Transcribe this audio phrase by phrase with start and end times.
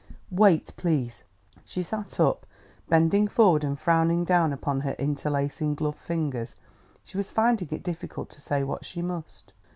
[0.31, 1.21] "Wait, please."
[1.63, 2.47] She sat up,
[2.89, 6.55] bending forward and frowning down upon her interlacing, gloved fingers;
[7.03, 9.53] she was finding it difficult to say what she must.